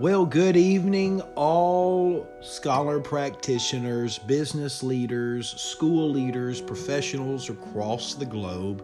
[0.00, 8.82] Well, good evening, all scholar practitioners, business leaders, school leaders, professionals across the globe.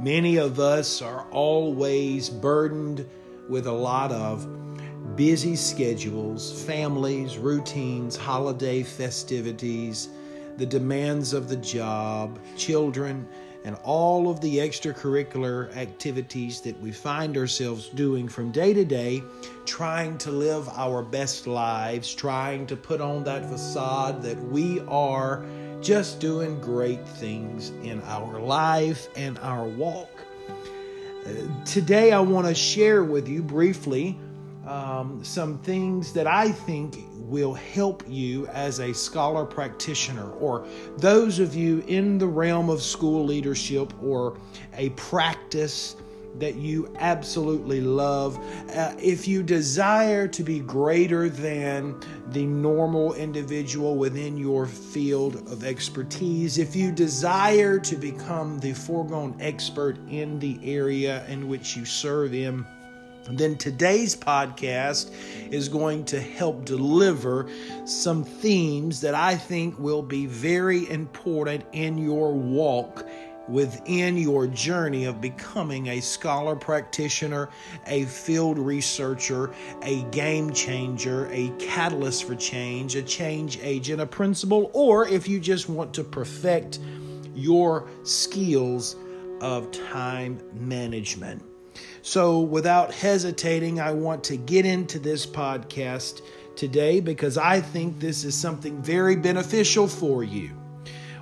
[0.00, 3.08] Many of us are always burdened
[3.48, 4.44] with a lot of
[5.14, 10.08] busy schedules, families, routines, holiday festivities,
[10.56, 13.28] the demands of the job, children,
[13.64, 19.22] and all of the extracurricular activities that we find ourselves doing from day to day,
[19.66, 25.44] trying to live our best lives, trying to put on that facade that we are
[25.80, 30.08] just doing great things in our life and our walk.
[31.26, 34.18] Uh, today, I want to share with you briefly
[34.70, 40.64] um, some things that I think will help you as a scholar practitioner, or
[40.96, 44.38] those of you in the realm of school leadership or
[44.74, 45.96] a practice
[46.38, 48.38] that you absolutely love.
[48.72, 55.64] Uh, if you desire to be greater than the normal individual within your field of
[55.64, 61.84] expertise, if you desire to become the foregone expert in the area in which you
[61.84, 62.64] serve in,
[63.28, 65.12] then today's podcast
[65.50, 67.48] is going to help deliver
[67.84, 73.06] some themes that I think will be very important in your walk
[73.48, 77.48] within your journey of becoming a scholar practitioner,
[77.86, 84.70] a field researcher, a game changer, a catalyst for change, a change agent, a principal,
[84.72, 86.78] or if you just want to perfect
[87.34, 88.96] your skills
[89.40, 91.42] of time management.
[92.02, 96.22] So, without hesitating, I want to get into this podcast
[96.56, 100.50] today because I think this is something very beneficial for you.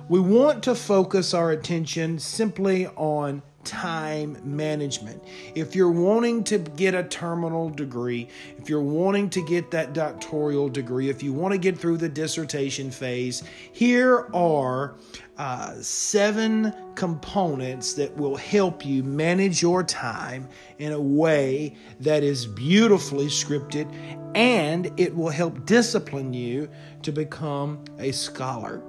[0.07, 5.23] We want to focus our attention simply on time management.
[5.53, 10.69] If you're wanting to get a terminal degree, if you're wanting to get that doctoral
[10.69, 14.95] degree, if you want to get through the dissertation phase, here are
[15.37, 22.47] uh, seven components that will help you manage your time in a way that is
[22.47, 23.87] beautifully scripted
[24.33, 26.67] and it will help discipline you
[27.03, 28.81] to become a scholar.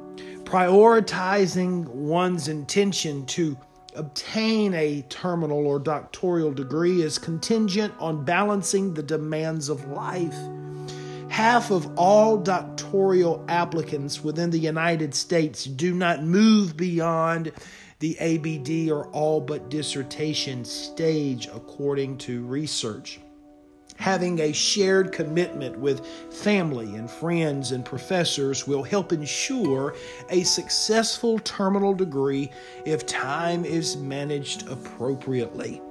[0.45, 3.57] Prioritizing one's intention to
[3.95, 10.37] obtain a terminal or doctoral degree is contingent on balancing the demands of life.
[11.29, 17.53] Half of all doctoral applicants within the United States do not move beyond
[18.01, 23.21] the ABD or all but dissertation stage, according to research
[24.01, 29.95] having a shared commitment with family and friends and professors will help ensure
[30.31, 32.51] a successful terminal degree
[32.87, 35.83] if time is managed appropriately.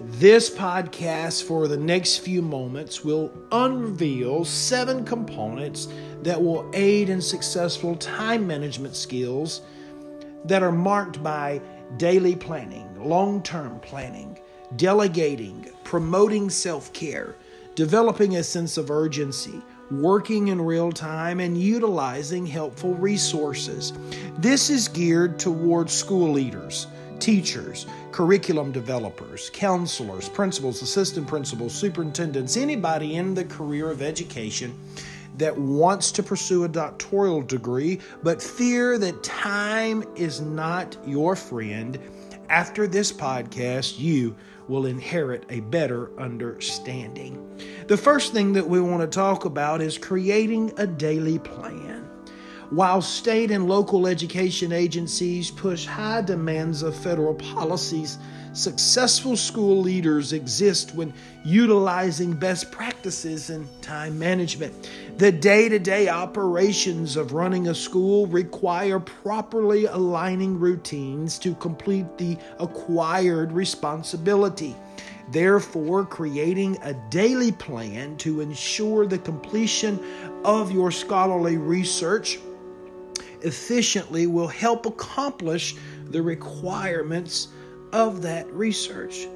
[0.00, 5.88] This podcast, for the next few moments, will unveil seven components
[6.22, 9.62] that will aid in successful time management skills
[10.44, 11.60] that are marked by
[11.96, 14.38] daily planning, long term planning,
[14.76, 17.34] delegating, promoting self care,
[17.74, 19.60] developing a sense of urgency,
[19.90, 23.92] working in real time, and utilizing helpful resources.
[24.38, 26.86] This is geared towards school leaders,
[27.18, 34.72] teachers, curriculum developers, counselors, principals, assistant principals, superintendents, anybody in the career of education
[35.36, 41.98] that wants to pursue a doctoral degree but fear that time is not your friend.
[42.48, 44.36] After this podcast, you
[44.68, 47.40] will inherit a better understanding.
[47.86, 52.08] The first thing that we want to talk about is creating a daily plan.
[52.74, 58.18] While state and local education agencies push high demands of federal policies,
[58.52, 61.14] successful school leaders exist when
[61.44, 64.90] utilizing best practices in time management.
[65.18, 72.18] The day to day operations of running a school require properly aligning routines to complete
[72.18, 74.74] the acquired responsibility.
[75.30, 80.00] Therefore, creating a daily plan to ensure the completion
[80.44, 82.40] of your scholarly research
[83.44, 85.76] efficiently will help accomplish
[86.10, 87.48] the requirements
[87.92, 89.26] of that research.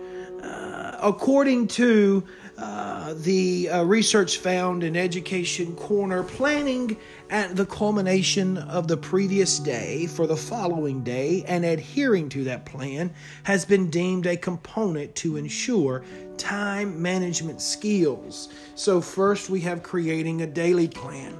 [0.43, 2.22] Uh, according to
[2.58, 6.96] uh, the uh, research found in Education Corner, planning
[7.31, 12.64] at the culmination of the previous day for the following day and adhering to that
[12.64, 13.12] plan
[13.44, 16.05] has been deemed a component to ensure
[16.38, 18.49] time management skills.
[18.75, 21.37] So, first we have creating a daily plan.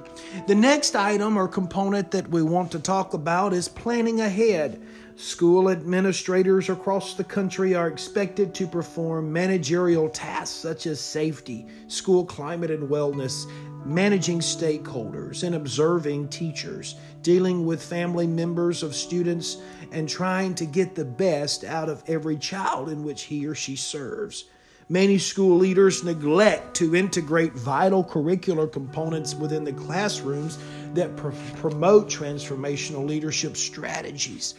[0.47, 4.81] The next item or component that we want to talk about is planning ahead.
[5.19, 12.25] School administrators across the country are expected to perform managerial tasks such as safety, school
[12.25, 13.45] climate and wellness,
[13.85, 19.57] managing stakeholders and observing teachers, dealing with family members of students,
[19.91, 23.75] and trying to get the best out of every child in which he or she
[23.75, 24.45] serves.
[24.91, 30.57] Many school leaders neglect to integrate vital curricular components within the classrooms
[30.95, 34.55] that pr- promote transformational leadership strategies.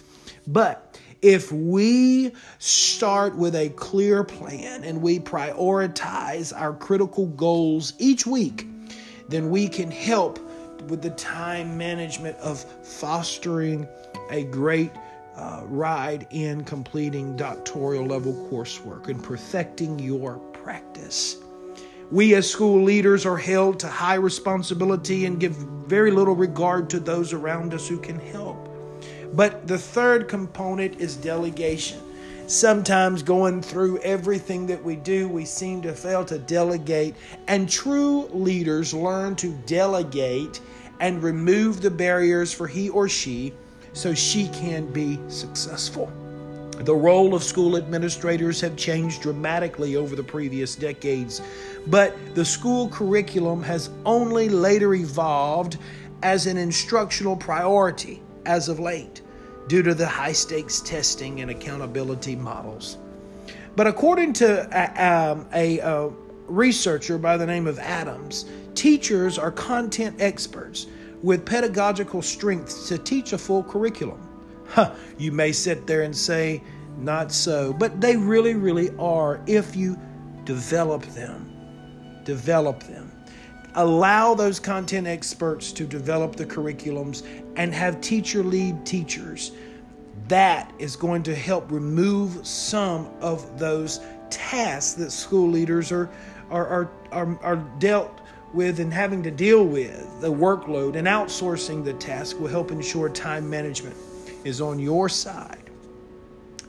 [0.46, 8.26] But if we start with a clear plan and we prioritize our critical goals each
[8.26, 8.66] week,
[9.28, 10.38] then we can help
[10.88, 13.86] with the time management of fostering
[14.30, 14.92] a great
[15.36, 21.36] uh, ride in completing doctoral level coursework and perfecting your practice.
[22.10, 25.54] We, as school leaders, are held to high responsibility and give
[25.86, 28.59] very little regard to those around us who can help.
[29.32, 32.00] But the third component is delegation.
[32.46, 37.14] Sometimes going through everything that we do, we seem to fail to delegate,
[37.46, 40.60] and true leaders learn to delegate
[40.98, 43.52] and remove the barriers for he or she
[43.92, 46.12] so she can be successful.
[46.78, 51.40] The role of school administrators have changed dramatically over the previous decades,
[51.86, 55.78] but the school curriculum has only later evolved
[56.22, 59.22] as an instructional priority as of late
[59.68, 62.98] due to the high stakes testing and accountability models.
[63.76, 66.08] But according to a, um, a, a
[66.46, 70.86] researcher by the name of Adams, teachers are content experts
[71.22, 74.26] with pedagogical strengths to teach a full curriculum.
[74.66, 76.62] Huh, you may sit there and say,
[76.98, 79.98] not so, but they really, really are if you
[80.44, 81.46] develop them.
[82.24, 83.09] Develop them.
[83.74, 87.24] Allow those content experts to develop the curriculums
[87.56, 89.52] and have teacher lead teachers.
[90.28, 96.10] That is going to help remove some of those tasks that school leaders are,
[96.50, 98.20] are, are, are, are dealt
[98.52, 103.08] with and having to deal with the workload and outsourcing the task will help ensure
[103.08, 103.96] time management
[104.44, 105.69] is on your side.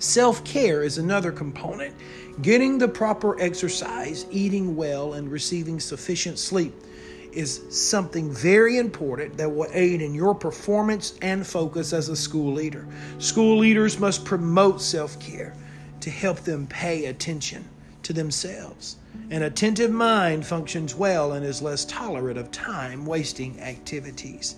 [0.01, 1.93] Self care is another component.
[2.41, 6.73] Getting the proper exercise, eating well, and receiving sufficient sleep
[7.31, 12.51] is something very important that will aid in your performance and focus as a school
[12.51, 12.87] leader.
[13.19, 15.55] School leaders must promote self care
[15.99, 17.63] to help them pay attention
[18.01, 18.95] to themselves.
[19.29, 24.55] An attentive mind functions well and is less tolerant of time wasting activities.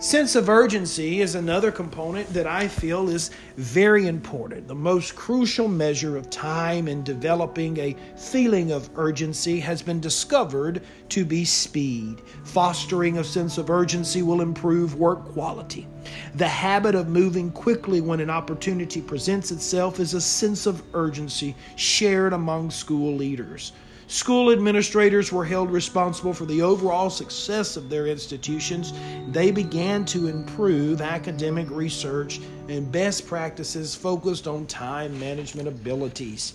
[0.00, 4.68] Sense of urgency is another component that I feel is very important.
[4.68, 10.82] The most crucial measure of time in developing a feeling of urgency has been discovered
[11.08, 12.22] to be speed.
[12.44, 15.88] Fostering a sense of urgency will improve work quality.
[16.36, 21.56] The habit of moving quickly when an opportunity presents itself is a sense of urgency
[21.74, 23.72] shared among school leaders.
[24.08, 28.94] School administrators were held responsible for the overall success of their institutions.
[29.28, 36.54] They began to improve academic research and best practices focused on time management abilities.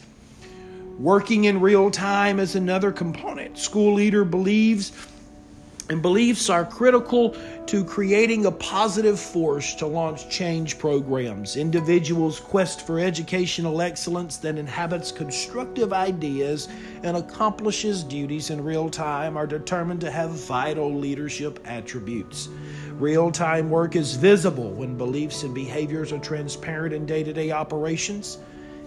[0.97, 3.59] Working in real time is another component.
[3.59, 4.91] School leader believes
[5.89, 7.35] and beliefs are critical
[7.65, 11.57] to creating a positive force to launch change programs.
[11.57, 16.69] Individuals' quest for educational excellence that inhabits constructive ideas
[17.03, 22.47] and accomplishes duties in real time are determined to have vital leadership attributes.
[22.93, 27.51] Real time work is visible when beliefs and behaviors are transparent in day to day
[27.51, 28.37] operations.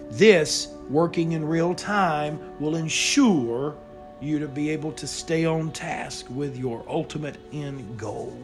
[0.09, 3.75] This, working in real time, will ensure
[4.21, 8.37] you to be able to stay on task with your ultimate end goal.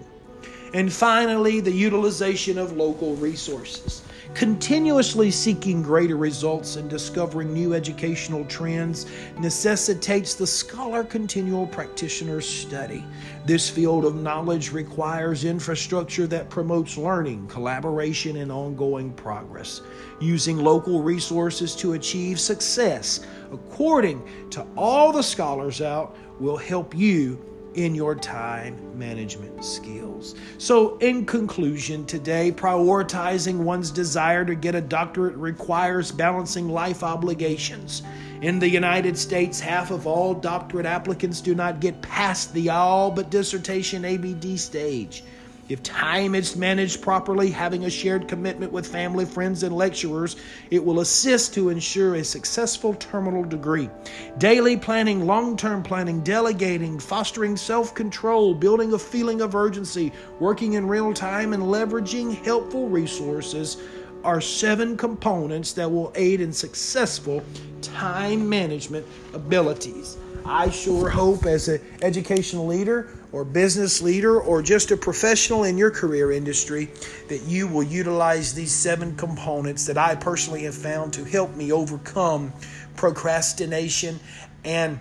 [0.73, 4.01] And finally, the utilization of local resources.
[4.33, 9.05] Continuously seeking greater results and discovering new educational trends
[9.39, 13.05] necessitates the scholar continual practitioner study.
[13.45, 19.81] This field of knowledge requires infrastructure that promotes learning, collaboration, and ongoing progress.
[20.19, 23.19] Using local resources to achieve success,
[23.51, 30.35] according to all the scholars out, will help you in your time management skills.
[30.57, 38.03] So, in conclusion, today, prioritizing one's desire to get a doctorate requires balancing life obligations.
[38.41, 43.09] In the United States, half of all doctorate applicants do not get past the all
[43.09, 45.23] but dissertation ABD stage.
[45.69, 50.35] If time is managed properly, having a shared commitment with family, friends, and lecturers,
[50.69, 53.89] it will assist to ensure a successful terminal degree.
[54.37, 60.73] Daily planning, long term planning, delegating, fostering self control, building a feeling of urgency, working
[60.73, 63.77] in real time, and leveraging helpful resources
[64.25, 67.41] are seven components that will aid in successful
[67.81, 70.17] time management abilities.
[70.45, 75.77] I sure hope, as an educational leader or business leader or just a professional in
[75.77, 76.89] your career industry,
[77.27, 81.73] that you will utilize these seven components that I personally have found to help me
[81.73, 82.53] overcome
[82.95, 84.19] procrastination
[84.63, 84.99] and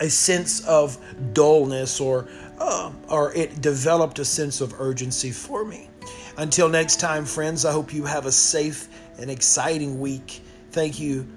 [0.00, 0.98] a sense of
[1.32, 5.88] dullness or uh, or it developed a sense of urgency for me.
[6.36, 10.42] Until next time, friends, I hope you have a safe and exciting week.
[10.70, 11.28] Thank you